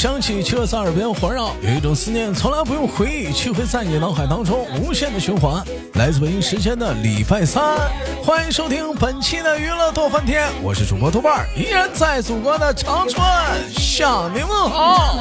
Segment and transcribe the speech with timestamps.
[0.00, 5.62] 响起，却在耳边环绕；有一种思念从来不用回忆，却会在你脑海当中无限的循环。
[5.96, 7.62] 来自北京时间的礼拜三，
[8.24, 13.22] 欢迎收听本期的娱乐多翻天，我是主播豆瓣，依然在祖国的长春
[13.74, 15.18] 向您问好。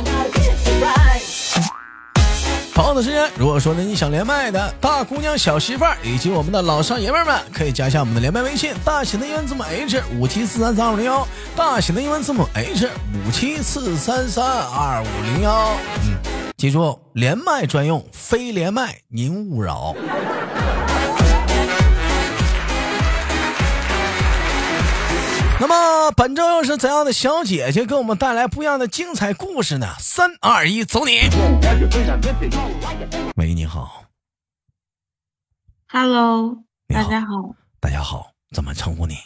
[2.90, 15.76] 同样的时间，如果说呢你想连麦的大姑娘、小媳妇儿以及我们的老少爷们儿们，可以加一下我们的连麦微信，大写的英文字母 H 五七四三三二五零幺，大写的英文字母 H 五七四三三二五零幺。
[16.04, 16.18] 嗯，
[16.58, 19.94] 记住连麦专用，非连麦您勿扰。
[25.70, 29.94] 么本周又是怎样的小姐姐给我们带来不一样的精彩故事呢？
[30.00, 31.30] 三二一，走你！
[33.36, 34.06] 喂，你好
[35.88, 39.18] Hello，大家好，大家好，怎么称呼你？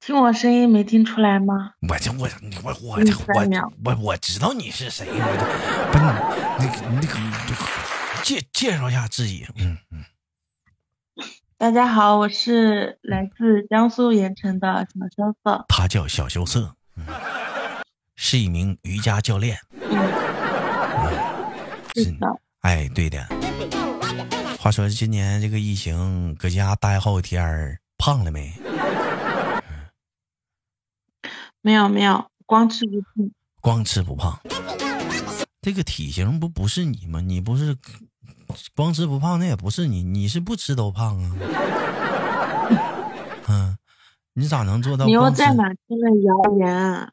[0.00, 1.72] 听我声音没听出来吗？
[1.86, 2.26] 我这我
[2.62, 3.12] 我我嗯
[3.84, 5.20] 我我我知道你是谁，我
[5.92, 6.04] 不是
[6.64, 7.06] 你你你
[7.48, 7.54] 你
[8.22, 10.04] 介介绍一下自己，嗯嗯，
[11.58, 15.64] 大家好，我是来自江苏盐城的小羞涩。
[15.68, 17.06] 他叫小羞涩，嗯，
[18.14, 19.98] 是一名瑜伽教练，嗯，
[21.94, 22.26] 是的，
[22.60, 23.26] 哎，对的。
[24.58, 28.52] 话说今年这个疫情搁家待好几天儿，胖了没？
[31.62, 33.30] 没有没有，光吃不胖。
[33.62, 34.38] 光吃不胖，
[35.62, 37.22] 这个体型不不是你吗？
[37.22, 37.74] 你不是
[38.74, 41.30] 光吃不胖，那也不是你，你是不吃都胖啊。
[43.48, 43.76] 嗯，
[44.34, 45.54] 你咋能做到你又在？
[45.54, 47.12] 哪听的谣言啊？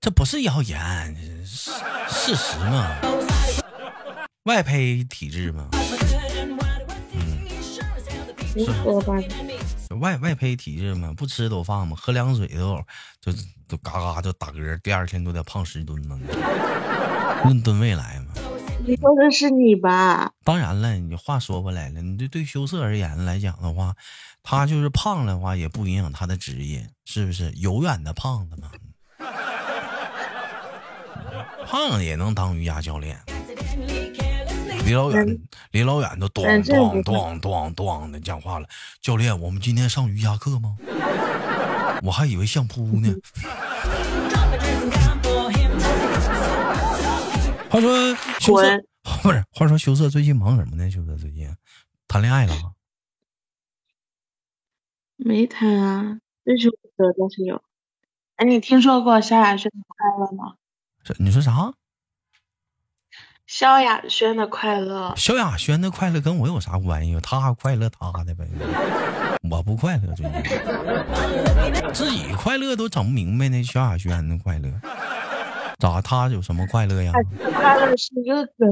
[0.00, 1.14] 这不是谣言，
[1.44, 1.70] 是
[2.08, 2.96] 事实嘛？
[4.44, 5.68] 外胚体质嘛？
[7.14, 7.46] 嗯
[8.82, 9.26] 说八道！
[10.00, 12.82] 外外胚体质嘛，不吃都胖嘛，喝凉水都
[13.20, 13.32] 就
[13.68, 16.18] 就嘎嘎就打嗝，第二天都得胖十吨呢，
[17.44, 18.32] 论吨位来嘛。
[18.90, 20.32] 你说的是你吧？
[20.42, 23.94] 当然了，你话说回来了，你对对羞涩而言来讲的话，
[24.42, 27.52] 他就是胖的话，也不影响他的职业，是不是？
[27.54, 28.68] 有远的胖子嘛，
[31.68, 33.16] 胖了也能当瑜伽教练。
[34.84, 35.38] 离老远，
[35.70, 38.66] 离老远都咣嗯这咣不咣咣咣的讲话了。
[39.00, 40.76] 教练，我们今天上瑜伽课吗？
[42.02, 43.14] 我还以为相扑呢。
[47.70, 48.09] 话说
[48.40, 48.86] 羞涩滚，
[49.22, 49.44] 不是？
[49.52, 50.90] 话说羞涩最近忙什么呢？
[50.90, 51.54] 羞涩最近
[52.08, 52.72] 谈恋爱了吗？
[55.16, 57.62] 没谈啊，追求者倒是有。
[58.36, 60.54] 哎，你听说过萧亚轩的快乐吗？
[61.18, 61.74] 你说啥？
[63.46, 67.20] 萧亚轩的快乐，萧亚轩的快乐跟我有啥关系？
[67.20, 68.48] 他快乐他的呗，
[69.50, 73.62] 我不快乐最近，自己快乐都整不明白呢。
[73.62, 74.70] 萧亚轩的快乐，
[75.80, 77.12] 咋他有什么快乐呀？
[77.52, 78.70] 他乐是一个梗，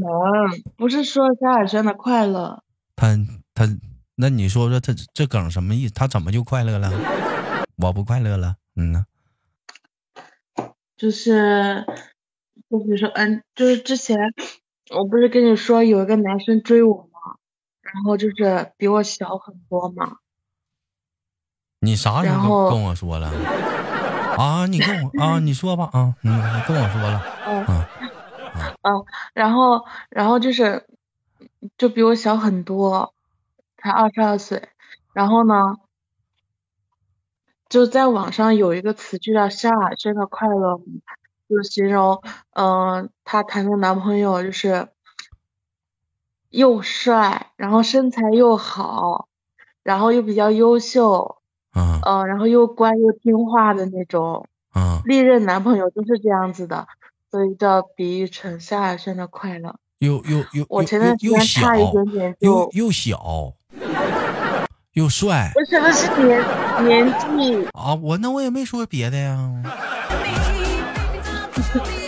[0.77, 2.63] 不是说萧亚轩的快乐。
[2.95, 3.17] 他
[3.55, 3.65] 他，
[4.17, 5.95] 那你说说他这梗什么意思？
[5.95, 6.93] 他怎么就快乐了？
[7.77, 9.07] 我不快乐了，嗯呢？
[10.97, 11.87] 就是，
[12.69, 14.17] 就比如说，嗯，就是之前
[14.91, 17.39] 我不是跟你说有一个男生追我吗？
[17.81, 20.17] 然后就是比我小很多嘛。
[21.81, 23.33] 你啥时候跟我说了？
[24.39, 27.85] 啊，你跟我啊，你说吧啊，嗯，你跟我说了，嗯嗯
[28.83, 29.05] 嗯，
[29.35, 30.87] 然后然后就是
[31.77, 33.13] 就比我小很多，
[33.77, 34.69] 才二十二岁。
[35.13, 35.79] 然后呢，
[37.69, 40.81] 就在网上有一个词就叫夏亚轩的快乐，
[41.49, 42.23] 就形容
[42.53, 44.89] 嗯、她谈的男朋友就是
[46.51, 49.27] 又帅，然后身材又好，
[49.83, 51.38] 然后又比较优秀，
[51.75, 54.47] 嗯嗯、然后又乖又听话的那种。
[54.75, 56.87] 嗯，历任男朋友都是这样子的，
[57.31, 59.75] 所以叫比喻成萧亚轩的快乐。
[59.99, 63.55] 又又又我前又又又段时间差一小点点就又又小
[64.93, 66.45] 又帅不是不是年
[66.85, 67.95] 年纪，啊！
[67.95, 69.63] 我那我也没说别的呀。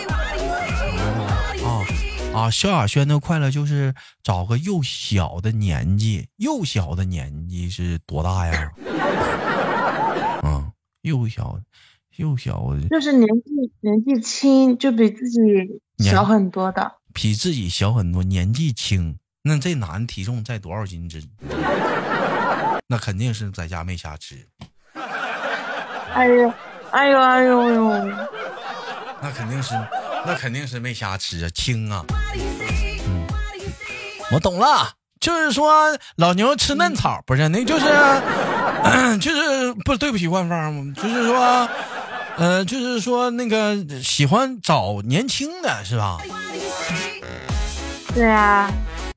[2.33, 2.49] 啊啊！
[2.49, 3.93] 萧亚轩的快乐就是
[4.23, 8.71] 找个又小的年纪，又小的年纪是多大呀？
[10.43, 10.71] 嗯，
[11.03, 11.59] 又小
[12.17, 13.51] 又小，就是年纪
[13.81, 15.39] 年纪轻，就比自己
[15.99, 16.91] 小很多的。
[17.13, 19.17] 比自己小很多，年纪轻。
[19.43, 21.21] 那这男体重在多少斤之？
[22.87, 24.35] 那肯定是在家没瞎吃。
[26.13, 26.53] 哎呦
[26.91, 28.05] 哎呦哎呦哎呦！
[29.21, 29.73] 那肯定是，
[30.25, 32.05] 那肯定是没瞎吃啊，轻啊。
[32.35, 33.25] 嗯，
[34.31, 37.85] 我懂了，就是说老牛吃嫩草，不是，那就是
[39.19, 41.69] 就是不对不起官方，就是说，
[42.37, 46.17] 呃，就是说那个喜欢找年轻的是吧？
[48.13, 48.71] 对啊，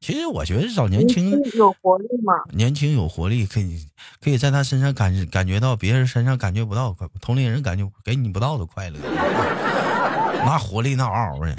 [0.04, 2.34] 其实我觉得找年轻的有活力嘛。
[2.52, 3.86] 年轻有活力，可以
[4.20, 8.98] 可以在他身上感感觉到别人身上感觉不到，同龄人感觉给你不到的快乐，
[10.44, 11.56] 那活力那嗷嗷的。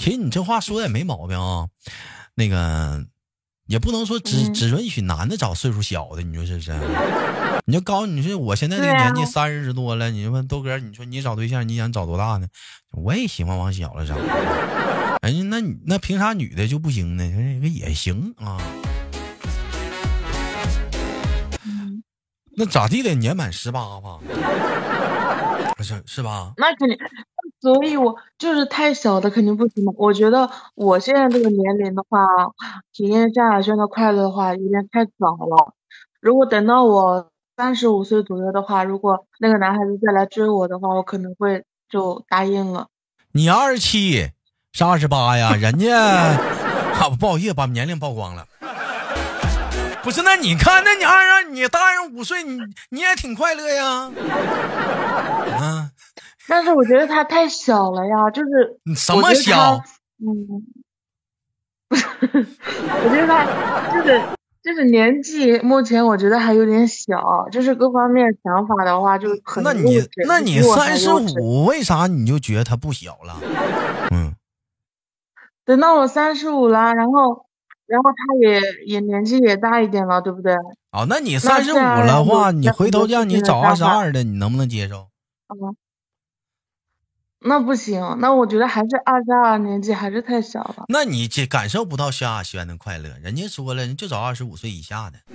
[0.00, 1.68] 其实你这话说的也没毛病啊，
[2.34, 3.06] 那个
[3.68, 6.72] 也不能说只只允许男的找岁数小的，你说是不是？
[7.64, 12.48] 你就告诉你说我现在这个年纪三十多了，你说豆哥，你说你找对象你想找多大呢？
[12.90, 14.16] 我也喜欢往小了找。
[15.24, 17.24] 哎，那你那凭啥女的就不行呢？
[17.24, 18.60] 这个也行啊。
[22.54, 24.20] 那咋地得年满十八吧？
[25.78, 26.52] 是是吧？
[26.58, 26.98] 那肯定，
[27.62, 29.94] 所以我就是太小的肯定不行嘛。
[29.96, 32.20] 我觉得我现在这个年龄的话，
[32.92, 35.72] 体验萧亚轩的快乐的话有点太早了。
[36.20, 42.88] 如果等到我三十五岁左右的话，如果那个男孩子再来追我的话，我可能会就答应了。
[43.32, 44.33] 你二十七。
[44.76, 48.44] 是二十八呀， 人家啊不好意思把年龄曝光了。
[50.02, 52.58] 不是，那你看，那你二二你大人五岁，你
[52.90, 54.10] 你也挺快乐呀。
[55.60, 55.90] 嗯，
[56.48, 59.80] 但是我觉得他太小了呀，就是什么小？
[60.18, 60.66] 嗯，
[61.94, 63.46] 我觉得他
[63.94, 64.20] 就是
[64.60, 73.36] 就是年纪，目前我觉得还有点小，就是各方面想法的话就很那你那你三十五，为啥你就觉得他不小了？
[74.10, 74.34] 嗯。
[75.64, 77.46] 等到我三十五了，然后，
[77.86, 80.54] 然后他也也年纪也大一点了，对不对？
[80.92, 85.08] 哦，那你三十五了话，你回头让你找二十二的，你能不能接受？
[85.48, 85.74] 嗯，
[87.40, 90.84] 那不行，那我觉得还是二十二年纪还是太小了。
[90.88, 95.18] 那你这感受不到萧亚轩的快乐，人家说了，人就找二十五岁以下的。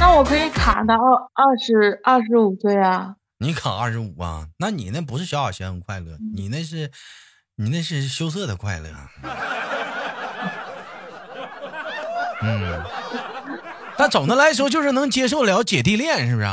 [0.00, 1.00] 那我可以卡到二
[1.34, 3.14] 二十二十五岁啊？
[3.38, 4.48] 你卡二十五啊？
[4.58, 6.90] 那你那不是萧亚轩快乐，你那是。
[7.62, 8.88] 你那是羞涩的快乐，
[12.42, 12.82] 嗯，
[13.96, 16.48] 但总的来说就是能接受了姐弟恋，是不是？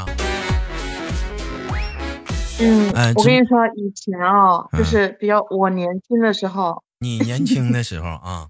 [2.61, 8.49] 嗯，我跟你说，以前啊，就是比较我年轻的时候，你年轻的时候啊，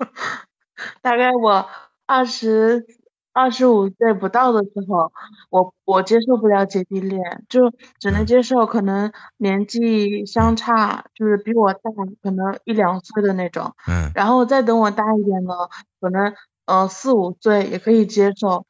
[1.02, 1.68] 大概我
[2.06, 2.86] 二十。
[3.34, 5.12] 二十五岁不到的时候，
[5.50, 11.80] 我我接受不了姐弟恋，就只能接受可能年纪相差就是比我大
[12.22, 13.74] 可能一两岁的那种。
[13.88, 14.10] 嗯。
[14.14, 15.68] 然后再等我大一点了，
[16.00, 16.32] 可能
[16.66, 18.66] 呃四五岁也可以接受。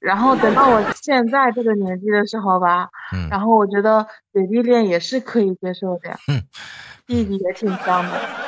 [0.00, 3.28] 然后等到我现在这个年纪的时候吧，嗯。
[3.28, 6.16] 然后我觉得姐弟恋也是可以接受的呀。
[7.06, 8.43] 弟弟也挺香的。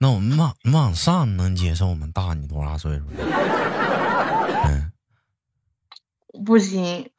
[0.00, 2.08] 那我们往往上能接受吗？
[2.14, 3.04] 大你多大岁数？
[4.68, 4.92] 嗯，
[6.44, 7.10] 不行，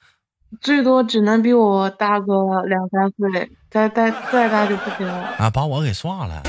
[0.61, 5.35] 最多只能比我大个两三岁，再再再大就不行了。
[5.37, 6.41] 啊，把我给刷了。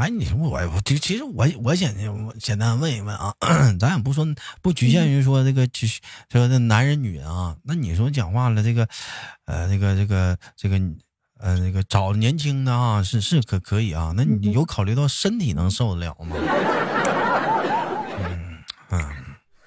[0.00, 1.94] 哎，你说我我就其实我我简
[2.26, 3.34] 我简单问一问啊，
[3.78, 4.26] 咱也不说
[4.62, 8.88] 不局限于说这个就是说这男人女人啊，那你说讲话了这个，
[9.44, 10.80] 呃，这个这个这个
[11.38, 16.34] 呃那个找年轻的啊，是是可可以啊，那你有考虑到身体能受得了吗？
[18.22, 18.56] 嗯
[18.92, 19.04] 嗯，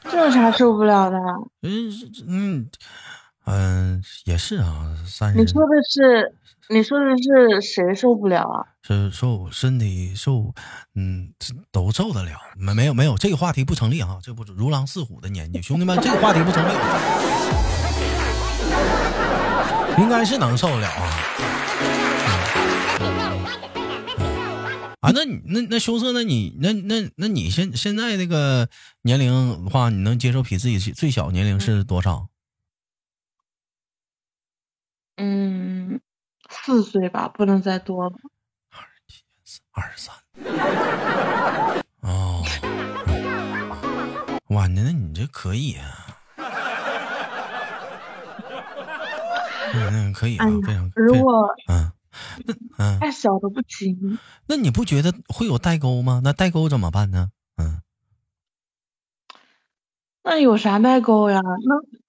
[0.09, 1.17] 这有啥受不了的？
[1.61, 1.91] 嗯
[2.27, 2.67] 嗯
[3.45, 5.37] 嗯，也是啊，三十。
[5.39, 6.35] 你说的是？
[6.69, 8.65] 你说的是谁受不了啊？
[8.81, 10.53] 是受身体受，
[10.95, 11.33] 嗯，
[11.71, 12.31] 都受得了。
[12.57, 16.71] 没没有没有，这个话题不成立哈，这不如狼似虎的年纪，兄弟们，这个话题不成立。
[20.01, 21.19] 应该是能受得了啊。
[25.01, 28.69] 啊，那你那那羞涩，那你那那那你现现在这个
[29.01, 32.29] 年龄的话，你能接受比自己最小年龄是多少？
[35.17, 35.72] 嗯。
[36.65, 38.15] 四岁吧，不能再多了。
[38.71, 38.79] 二
[39.45, 40.15] 七二十三。
[41.99, 42.41] 哦，
[44.47, 45.85] 哇，那那你这可以啊。
[49.73, 50.89] 嗯，可以啊，非常。
[50.95, 51.91] 如果嗯，
[52.77, 54.17] 嗯，太小的不行。
[54.47, 56.21] 那你不觉得会有代沟吗？
[56.23, 57.31] 那代沟怎么办呢？
[57.57, 57.81] 嗯。
[60.23, 61.41] 那有啥代沟呀？
[61.41, 62.02] 那。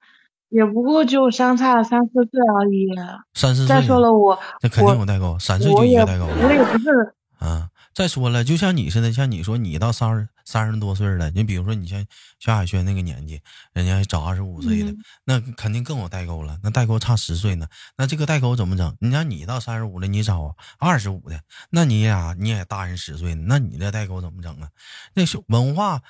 [0.55, 2.87] 也不过就相差三四岁而已。
[3.35, 3.69] 三四岁。
[3.69, 6.27] 再说了，我那肯定有代沟，三岁就一个代沟。
[6.27, 7.13] 我也不是。
[7.41, 12.05] 啊，再说了，就像你似的，像你说你到三十三十多岁了，你比如说你像
[12.39, 13.41] 萧亚轩那个年纪，
[13.73, 16.59] 人家找二十五岁的，嗯那肯定更有代沟了。
[16.63, 18.97] 那代沟差十岁呢，那这个代沟怎么整？
[19.01, 24.69] 你像你到三十五了，你找二十五的，那你俩你也大人十岁，那你这代沟怎么整啊？
[25.15, 26.03] 那是文化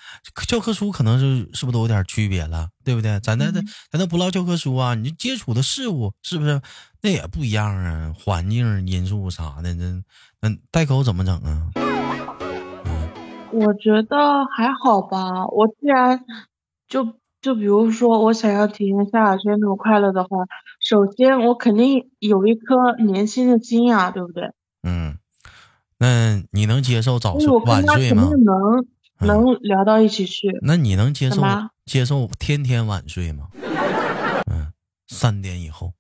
[0.47, 3.21] 教科书可能是是不是都有点区别了，对不对？
[3.21, 6.61] 咱那那嗯咱那不唠教科书啊，你接触的事物是不是
[7.03, 8.13] 那也不一样啊？
[8.19, 10.03] 环境因素啥的，那
[10.41, 11.84] 那代沟怎么整啊？
[13.55, 15.47] 我觉得还好吧。
[15.47, 16.25] 我既然
[16.89, 20.31] 就就比如说，我想要体验萧亚轩那种快乐的话，
[20.81, 24.51] 首先我肯定有一颗年轻的心呀，对不对？
[24.83, 25.19] 嗯，
[25.99, 28.31] 那你能接受早睡晚睡吗？
[28.45, 28.81] 能
[29.21, 30.59] 嗯能聊到一起去。
[30.63, 31.43] 那你能接受
[31.85, 33.49] 接受天天晚睡吗？
[34.51, 34.73] 嗯，
[35.07, 35.93] 三点以后，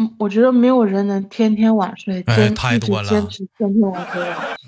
[0.00, 4.06] 嗯，我觉得没有人能天天晚睡，哎太多了坚持天天晚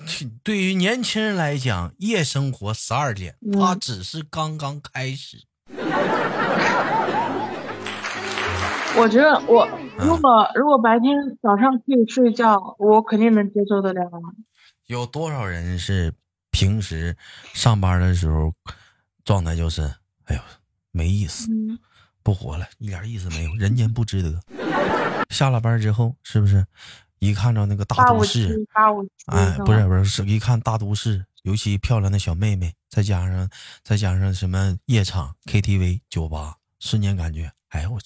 [0.07, 0.31] 睡。
[0.45, 5.39] 对于年轻人来讲，夜生活十二点，嗯它只是刚刚开始。
[8.95, 9.67] 我觉得我
[9.99, 14.03] 嗯如果如果白天早上可以睡觉，我肯定能接受得了。
[14.87, 16.13] 有多少人是
[16.51, 17.17] 平时
[17.55, 18.53] 上班的时候
[19.25, 19.83] 状态就是，
[20.27, 20.43] 哎呦，
[20.91, 21.79] 没意思，嗯，
[22.23, 24.39] 不活了，一点意思没有，人间不值得。
[25.33, 26.65] 下了班之后，是不是
[27.19, 28.65] 一看着那个大都市
[29.27, 33.49] 哎，不是不是，是一看大都市，尤其漂亮的小妹妹，再加上
[33.83, 37.99] 再加上什么夜场、KTV、酒吧，瞬间感觉，哎呦我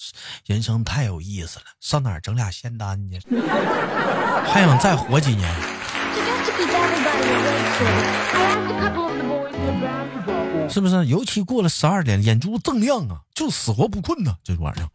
[0.45, 3.21] 人生太有意思了，上哪儿整俩仙丹去？
[4.45, 5.53] 还想再活几年.
[10.69, 11.05] 是不是？
[11.07, 14.89] 尤其过了十二点，眼珠锃亮啊，就死活不困呐、这晚上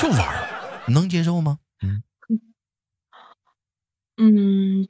[0.00, 0.47] 就玩
[0.92, 1.58] 能接受吗？
[1.82, 2.02] 嗯，
[4.16, 4.88] 嗯，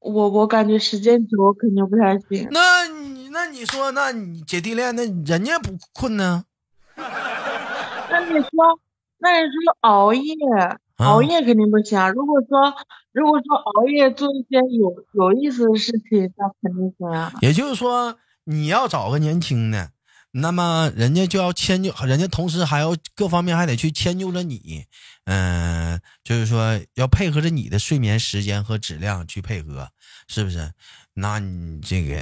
[0.00, 2.48] 我我感觉时间久我肯定不太行。
[2.50, 6.44] 那你那你说，那你姐弟恋，那人家不困呢？
[6.96, 8.78] 那你说，
[9.18, 12.10] 那你说熬夜，啊熬夜肯定不行啊。
[12.10, 12.74] 如果说
[13.12, 17.32] 如果说熬夜做一些有有意思的事情，那肯定行啊。
[17.40, 19.90] 也就是说，你要找个年轻的，
[20.36, 24.84] 那么人家就要迁就，人家同时还要各方面还得去迁就着你，
[25.26, 29.88] 嗯、就是说要配合着你的睡眠时间和质量去配合，
[30.26, 30.72] 是不是？
[31.14, 32.20] 那你这个，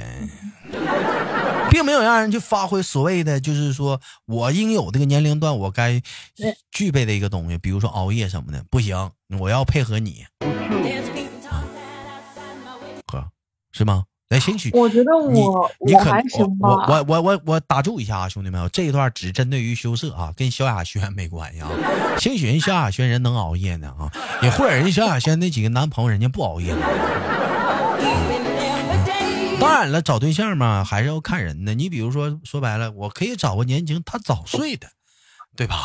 [1.71, 5.99] 并没有让人去发挥所谓的，就是说我应有这个年龄段我该
[6.69, 10.27] 具备的一个东西，比如说熬夜什么的，不行，我要配合你，
[13.07, 13.27] 哥，
[13.71, 14.03] 是吗？
[14.33, 16.09] 来，兴许我觉得你我你可
[16.59, 16.75] 我我。
[16.87, 21.69] 我我我我打住一下啊，兄弟们，这一段只针对于羞涩啊，跟萧亚轩没关系啊。
[22.17, 24.11] 兴许人萧亚轩人能熬夜呢啊，
[24.41, 26.81] 也或者人萧亚轩那几个男朋友人家不熬夜呢。
[29.59, 31.73] 当然了，找对象嘛，还是要看人的。
[31.75, 34.87] 你比如说，说白了，我可以找个年轻他早睡的，
[35.55, 35.75] 对吧？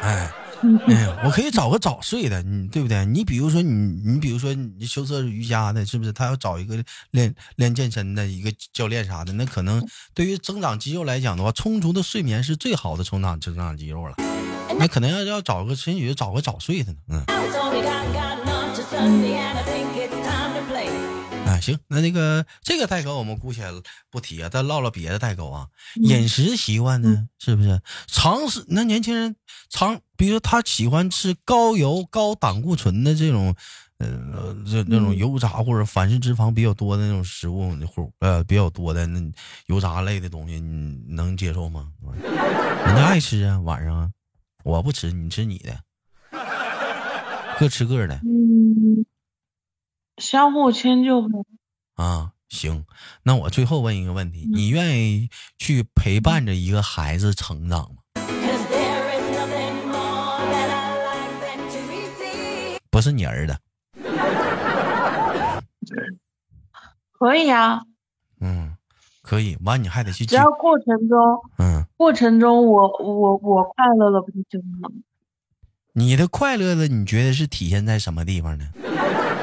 [0.00, 0.30] 哎，
[0.88, 3.04] 哎，我可以找个早睡的，你对不对？
[3.06, 3.70] 你比如说你，
[4.04, 6.12] 你比如说你修车瑜伽的，是不是？
[6.12, 14.14] 他要找一个练练健身的一个教练啥的，那可能对于增长肌肉来讲的话，充足的睡眠是最好的增长增长肌肉了。
[14.78, 17.24] 那可能要要找个兴许找个早睡的呢，嗯。
[21.64, 23.64] 啊，行，那那个这个代沟我们姑且
[24.10, 25.68] 不提啊，再唠唠别的代沟啊。
[25.96, 29.34] 饮食习惯呢，是不是常是那年轻人
[29.70, 33.54] 常，比如说他喜欢吃高油、高胆固醇的这种，
[33.98, 39.20] 呃，这那种油炸或者反式脂肪比较多的那种食物，或呃比较多的那
[39.66, 41.90] 油炸类的东西，你能接受吗？
[42.22, 44.10] 人家爱吃啊，晚上啊，
[44.64, 45.80] 我不吃，你吃你的，
[47.58, 48.14] 各吃各的。
[48.16, 49.06] 嗯，
[50.16, 51.28] 相互迁就呗。
[51.96, 52.84] 啊，行，
[53.22, 55.28] 那我最后问一个问题，你愿意
[55.58, 57.96] 去陪伴着一个孩子成长吗？
[62.90, 63.56] 不是你儿子，
[67.10, 67.82] 可以啊，
[68.40, 68.76] 嗯，
[69.20, 69.56] 可以。
[69.64, 71.18] 完，你还得去只要过程中
[71.58, 74.94] 嗯，过程中我我我快乐了不就行了吗？
[75.92, 78.68] 你的快乐的，你觉得是体现在什么地方呢？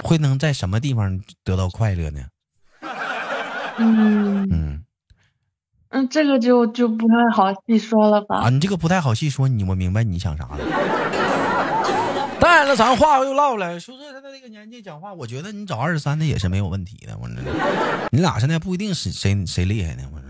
[0.04, 2.22] 会能在什么地方得到快乐呢？
[3.78, 4.84] 嗯嗯
[5.90, 8.38] 嗯，这个就就不太好细说了吧。
[8.38, 10.58] 啊，你这个不太好细说，你我明白你想啥了。
[12.40, 17.18] 当然了，咱话又唠了，说这他那个年纪讲话，我觉得你找二十三的也是没有问题的。
[17.18, 17.36] 我这，
[18.12, 20.04] 你俩现在不一定是谁谁厉害呢。
[20.12, 20.26] 我这。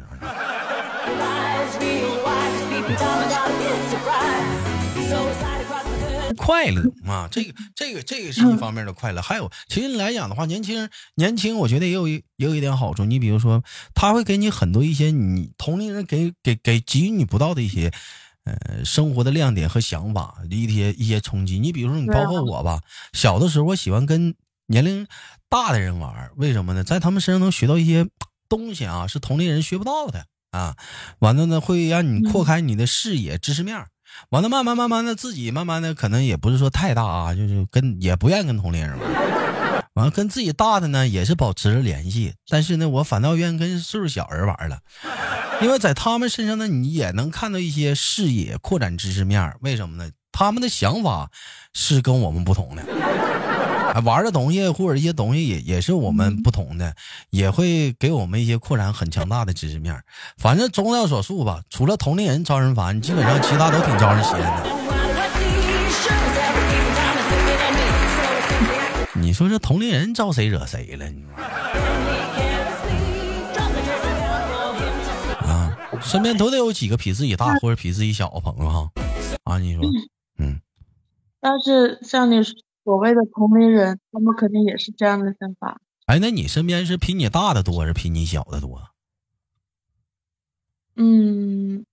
[6.33, 9.21] 快乐啊，这个这个这个是一方面的快乐。
[9.21, 13.05] 还有，其实来讲的话，年轻人年轻，我觉得也有一也有一点好处。
[13.05, 17.91] 你比如说，他会给你很多一些你同龄人给给给给予你不到的一些。
[18.43, 21.59] 呃，生活的亮点和想法，一些一些冲击。
[21.59, 22.81] 你比如说，你包括我吧，
[23.13, 24.33] 小的时候我喜欢跟
[24.65, 25.05] 年龄
[25.47, 26.83] 大的人玩，为什么呢？
[26.83, 28.07] 在他们身上能学到一些
[28.49, 30.75] 东西啊，是同龄人学不到的啊。
[31.19, 33.89] 完了呢，会让你扩开你的视野、知识面儿。
[34.29, 39.11] 完了，慢慢慢慢的，自己慢慢的，可能也不是说太大啊，就是跟也不愿意跟同龄人玩。
[39.93, 44.79] 完了，跟自己大的呢，也是保持着联系，但是呢，我反倒愿意跟岁数小人玩了。
[45.61, 49.53] 因为在他们身上呢，你也能看到一些视野扩展知识面。
[49.61, 50.09] 为什么呢？
[50.31, 51.29] 他们的想法
[51.73, 52.81] 是跟我们不同的，
[53.99, 56.95] 玩的东西或者一些东西也也是我们不同的，
[57.29, 60.01] 也会给我们一些扩展很强大的知识面。
[60.37, 64.69] 反正综上所述吧，除了同龄人招人烦，基本上其他都挺招人喜欢的。
[69.13, 71.09] 你说这同龄人招谁惹谁了？
[71.09, 71.35] 你说
[75.47, 78.89] 啊，身边都得有几个比自己大或者比自己小的朋友哈。
[79.43, 79.83] 啊，你说，
[80.37, 80.59] 嗯，
[81.39, 82.41] 但是像你
[82.83, 85.79] 所谓的同龄人，他们肯定也是这样的想法。
[86.05, 88.89] 哎，那你身边是比你大的多，还是比你小的多？
[90.95, 91.85] 嗯，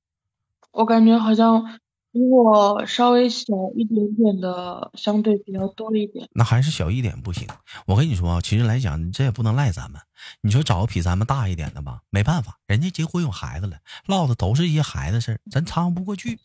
[0.73, 1.79] 我感觉好像
[2.11, 6.29] 比我稍微小一点点的相对比较多一点。
[6.33, 7.47] 那还是小一点不行。
[7.87, 10.01] 我跟你说啊，其实来讲，这也不能赖咱们。
[10.41, 16.41] 你说找个比咱们大一点的吧，没办法，人家结婚有孩子了，唠的都是一些孩子事儿，咱掺和不过去，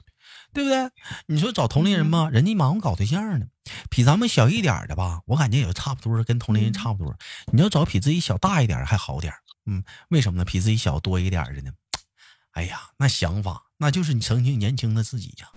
[0.54, 0.92] 对不对？
[1.26, 3.48] 你说找同龄人吧，人家忙搞对象呢。
[3.90, 7.16] 比咱们小一点的吧，我感觉也差不多，跟同龄人差不多。
[7.52, 10.46] 你要找比自己小大一点还好点儿嗯，为什么呢？
[10.46, 11.72] 比自己小多一点的呢？
[12.52, 15.50] 哎呀，那想法那就是你曾经年轻的自己呀，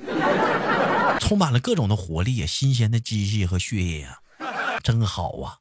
[1.20, 4.18] 充满了各种的活力呀，新鲜的机械和血液呀，
[4.82, 5.58] 真好啊！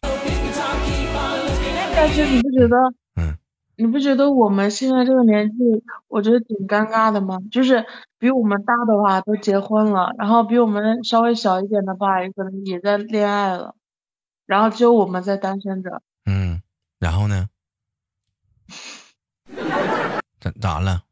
[1.98, 2.76] 但是你不觉得，
[3.16, 3.38] 嗯，
[3.78, 5.58] 你不觉得我们现在这个年纪，
[6.08, 7.40] 我觉得挺尴尬的吗？
[7.52, 7.86] 就是
[8.18, 13.76] 比我们大的话都结婚了，然后比我们稍微小一点的吧，也可能也在恋爱了，
[14.46, 16.02] 然后只有我们在单身着。
[16.26, 16.62] 嗯，
[17.00, 17.50] 然后呢？
[20.40, 21.04] 咋咋了？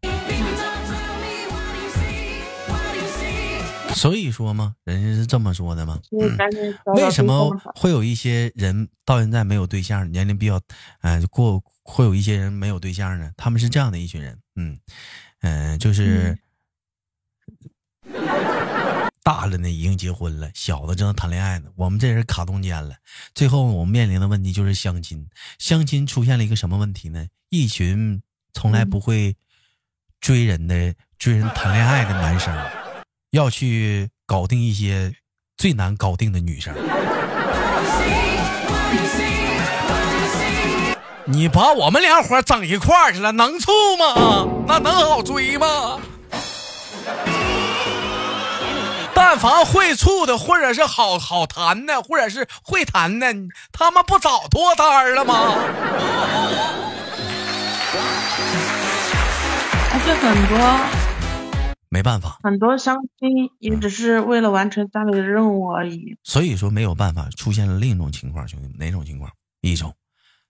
[3.93, 5.99] 所以说嘛，人家是这么说的嘛。
[6.12, 6.38] 嗯
[6.95, 10.60] 为什么会有一些人到现在没有对象，年龄比较，
[11.01, 13.32] 呃，过会有一些人没有对象呢？
[13.38, 14.77] 他们是这样的一群人，嗯，
[15.41, 16.38] 嗯、就是、
[19.23, 21.69] 大了呢已经结婚了，小的正在谈恋爱呢。
[21.75, 22.95] 我们这人卡中间了，
[23.34, 25.27] 最后我们面临的问题就是相亲。
[25.60, 27.25] 相亲出现了一个什么问题呢？
[27.49, 28.21] 一群
[28.53, 29.36] 从来不会
[30.19, 32.53] 追人的、追人谈恋爱的男生，
[33.33, 35.11] 要去搞定一些
[35.57, 36.71] 最难搞定的女生。
[41.25, 44.47] 你把我们两伙整一块儿去了，能处吗？
[44.67, 45.97] 那能好追吗？
[49.15, 53.33] 但凡会处的，或者是好好谈的，或者是会谈的，
[53.71, 55.55] 他们不早脱单了吗？
[59.91, 61.02] 而且很多
[61.93, 66.17] 没办法，很多相亲也只是为了完成家里的任务而已。
[66.23, 69.32] 所以说没有办法，出现了另一种情况，兄弟们，哪种情况？
[69.62, 69.95] 一种，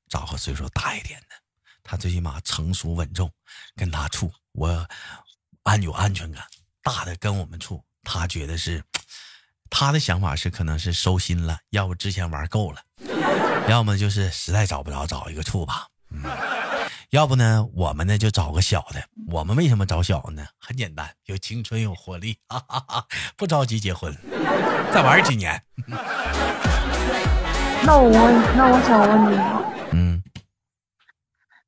[0.08, 1.36] 找个岁数大一点的，
[1.84, 3.29] 他最起码成熟稳重，
[3.75, 4.88] 跟他处，我
[5.63, 6.41] 安有安全感。
[6.82, 8.82] 大的跟我们处，他觉得是，
[9.69, 12.82] 他的想法是可能是收心了，要不之前玩够了，
[13.67, 15.88] 要么就是实在找不着，找一个处吧。
[16.10, 16.23] 嗯，
[17.10, 19.03] 要不呢，我们呢就找个小的。
[19.33, 20.45] 我们为什么找小呢？
[20.59, 24.15] 很简单，有青春有活力，哈哈哈，不着急结婚，
[24.93, 25.59] 再玩几年。
[27.83, 29.37] 那我问，那我想问你，
[29.91, 30.23] 嗯，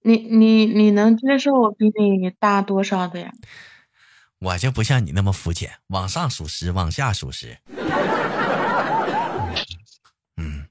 [0.04, 3.32] 你你你能接受我比你大多少的呀？
[4.38, 7.58] 我就不像你那么肤浅，往上数十，往下数十。
[10.38, 10.68] 嗯，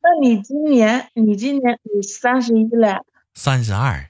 [0.00, 4.08] 那你今年你今年你三十一了，三十二。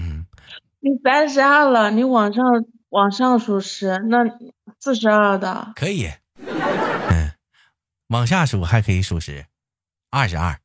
[0.00, 0.13] 嗯，
[0.84, 2.44] 你三十二了，你往上
[2.90, 4.18] 往上数十，那
[4.78, 6.10] 四十二的，可以。
[6.36, 7.32] 嗯，
[8.08, 9.46] 往下数还可以数十，
[10.10, 10.58] 二十二。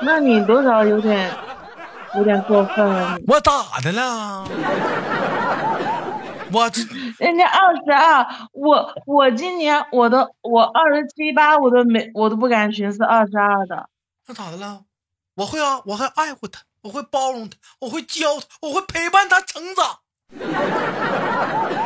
[0.00, 1.30] 那你多少有点
[2.14, 3.18] 有点过分了。
[3.26, 4.48] 我咋的了？
[6.54, 6.80] 我这
[7.22, 13.90] 人家二十二，我我今年我都我二十七八，我都没我都不敢寻思二十二的。
[14.26, 14.84] 那咋的了？
[15.34, 19.98] 我会啊，我还爱护他，我会包容他，我会教他，我会陪伴他成长。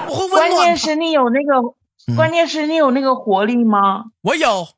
[0.08, 0.66] 我会温关暖他。
[0.66, 1.74] 键是你有那个，
[2.06, 4.04] 嗯关键是你有那个活力吗？
[4.20, 4.68] 我有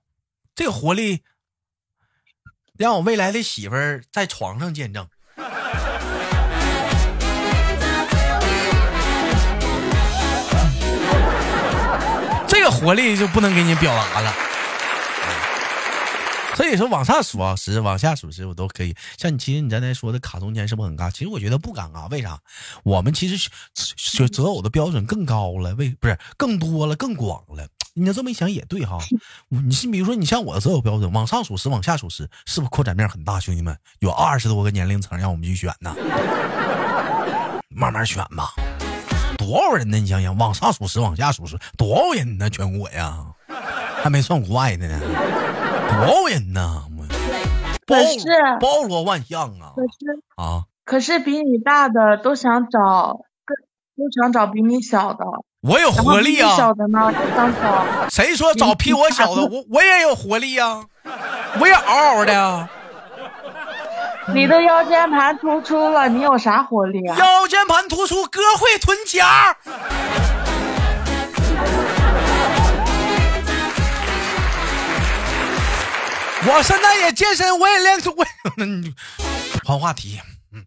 [0.55, 1.21] 这个活力，
[2.79, 5.07] 让我未来的媳妇儿在床上见证。
[12.49, 14.33] 这个活力就不能给你表达了。
[16.57, 18.95] 所以说往上数啊十，往下数十，我都可以。
[19.19, 21.11] 像你，其实你刚才说的卡中间是不是很尬？
[21.11, 22.39] 其实我觉得不尴尬，为啥？
[22.83, 27.67] 我们其实选择偶的标准更高了，为不是更多了，更广了。
[27.95, 28.99] 你要这么一想也对哈。
[29.49, 33.39] 你是比如说，你像我的择偶标准，往上数十，往下数十，是不是扩展面很大？
[33.39, 35.95] 兄弟们，有二十多个年龄层让我们去选呢，
[37.71, 38.55] 慢慢选吧。
[39.37, 39.99] 多少人呢？
[39.99, 42.49] 你想想，往上数十，往下数十，多少人呢？
[42.49, 43.25] 全国呀，
[44.03, 45.01] 还没算国外的呢，
[45.97, 46.83] 多少人呐？
[47.87, 50.63] 我包罗万象啊可是啊！
[50.85, 53.57] 可是比你大的都想找，更
[53.97, 55.25] 都想找比你小的，
[55.61, 56.57] 我有活力啊！
[56.57, 59.43] 小的呢就想找，谁说找比我小的？
[59.43, 60.83] 我我也有活力呀、
[61.61, 62.69] 我也嗷嗷的呀。
[64.35, 67.17] 你的腰间盘突出了，你有啥活力啊？
[67.19, 69.55] 腰间盘突出，哥会臀夹。
[76.47, 78.27] 我现在也健身，我也练出，我
[78.59, 78.95] 嗯
[79.65, 80.21] 换话题。
[80.53, 80.65] 嗯，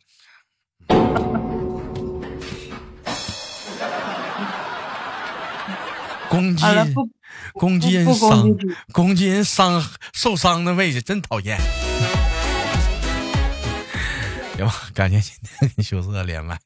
[6.29, 6.63] 攻击
[7.53, 8.47] 攻击人伤，
[8.91, 11.59] 攻击人伤受伤的位置，真讨厌。
[14.57, 16.57] 行吧，感谢今天跟羞涩连麦，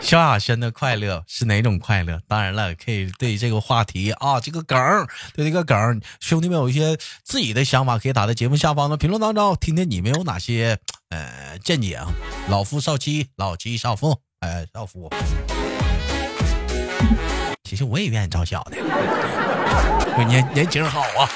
[0.00, 2.20] 萧亚轩的快乐是哪种快乐？
[2.26, 4.78] 当然了，可以对这个话题啊，这个梗，
[5.34, 10.78] 对这个梗，兄弟们有一些自己的想法，可以打在节目下方的评论当中，听听你们有哪些
[11.10, 12.06] 呃见解啊。
[12.48, 15.10] 老夫少妻，老妻少夫， 哎、少夫。
[17.64, 18.76] 其实我也愿意找小的，
[20.16, 21.28] 对年年轻好啊。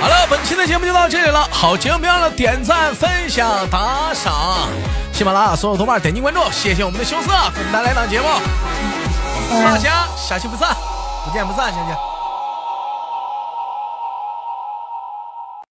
[0.00, 1.42] 好了，本期的节目就到这里了。
[1.50, 4.68] 好节目别忘了点赞、分享、打赏。
[5.18, 8.28] 喜马拉雅所有同伴点击关注，谢谢我们的羞涩给我们带来档节目。
[9.64, 10.72] 大家下期不散，
[11.24, 12.17] 不见不散，谢谢。